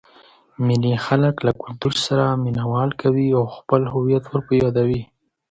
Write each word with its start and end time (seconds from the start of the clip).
مېلې 0.65 0.93
خلک 1.05 1.35
له 1.45 1.51
کلتور 1.61 1.93
سره 2.05 2.25
مینه 2.43 2.63
وال 2.71 2.91
کوي 3.01 3.27
او 3.37 3.43
خپل 3.57 3.81
هويت 3.93 4.23
ور 4.27 4.41
په 4.47 4.53
يادوي. 4.61 5.01